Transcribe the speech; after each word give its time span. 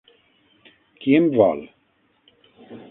Qui 1.03 1.15
em 1.19 1.29
vol? 1.37 1.63